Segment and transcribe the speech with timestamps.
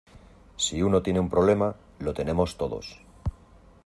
[0.57, 2.99] si uno tiene un problema, lo tenemos todos.